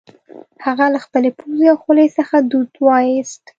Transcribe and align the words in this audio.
هغه 0.65 0.85
له 0.93 0.99
خپلې 1.05 1.29
پوزې 1.39 1.67
او 1.71 1.77
خولې 1.83 2.07
څخه 2.17 2.35
دود 2.49 2.71
وایوست 2.85 3.43